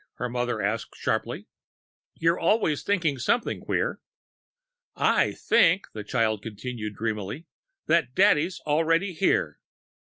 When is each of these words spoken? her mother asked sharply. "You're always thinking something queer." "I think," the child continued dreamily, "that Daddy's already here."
her 0.15 0.27
mother 0.29 0.63
asked 0.63 0.95
sharply. 0.97 1.45
"You're 2.15 2.39
always 2.39 2.81
thinking 2.81 3.19
something 3.19 3.61
queer." 3.61 4.01
"I 4.95 5.33
think," 5.33 5.89
the 5.93 6.03
child 6.03 6.41
continued 6.41 6.95
dreamily, 6.95 7.45
"that 7.85 8.15
Daddy's 8.15 8.59
already 8.65 9.13
here." 9.13 9.59